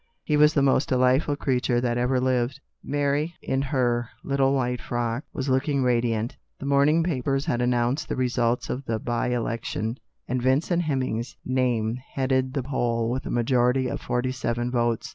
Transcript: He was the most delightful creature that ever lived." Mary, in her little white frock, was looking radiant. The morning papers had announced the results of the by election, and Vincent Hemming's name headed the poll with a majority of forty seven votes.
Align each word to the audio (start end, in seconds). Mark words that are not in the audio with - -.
He 0.23 0.35
was 0.35 0.55
the 0.55 0.63
most 0.63 0.89
delightful 0.89 1.35
creature 1.35 1.79
that 1.79 1.95
ever 1.95 2.19
lived." 2.19 2.59
Mary, 2.83 3.35
in 3.39 3.61
her 3.61 4.09
little 4.23 4.51
white 4.51 4.81
frock, 4.81 5.25
was 5.31 5.47
looking 5.47 5.83
radiant. 5.83 6.35
The 6.57 6.65
morning 6.65 7.03
papers 7.03 7.45
had 7.45 7.61
announced 7.61 8.09
the 8.09 8.15
results 8.15 8.71
of 8.71 8.83
the 8.85 8.97
by 8.97 9.27
election, 9.27 9.99
and 10.27 10.41
Vincent 10.41 10.81
Hemming's 10.81 11.37
name 11.45 11.97
headed 12.15 12.51
the 12.55 12.63
poll 12.63 13.11
with 13.11 13.27
a 13.27 13.29
majority 13.29 13.87
of 13.87 14.01
forty 14.01 14.31
seven 14.31 14.71
votes. 14.71 15.07